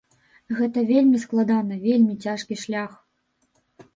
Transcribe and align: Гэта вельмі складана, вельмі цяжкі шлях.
Гэта 0.59 0.79
вельмі 0.91 1.19
складана, 1.25 1.77
вельмі 1.83 2.13
цяжкі 2.31 2.57
шлях. 2.63 2.91